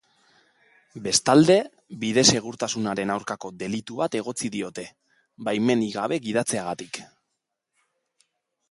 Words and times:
Bestalde, 1.07 1.57
bide 2.03 2.23
segurtasunaren 2.37 3.13
aurkako 3.17 3.53
delitu 3.65 4.01
bat 4.01 4.19
egotzi 4.23 4.53
diote, 4.57 4.89
baimenik 5.51 5.95
gabe 6.01 6.21
gidatzeagatik. 6.29 7.05